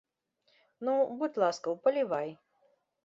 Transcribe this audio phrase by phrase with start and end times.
[0.87, 2.29] Ну, будзь ласкаў, палівай.